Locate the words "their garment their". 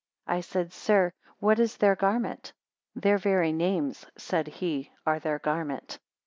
1.77-3.19